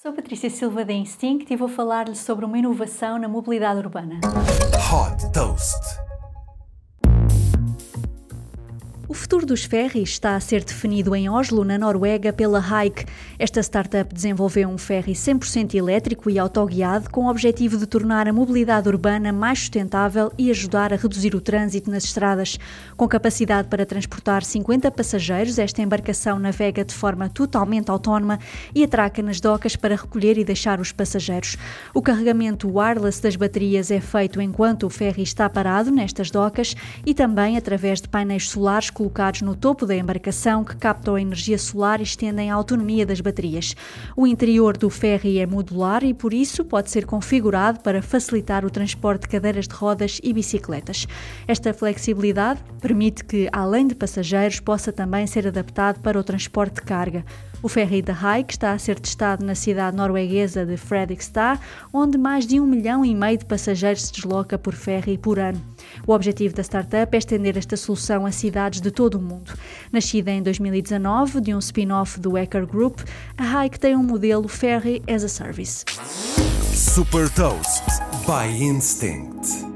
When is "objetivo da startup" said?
66.12-67.14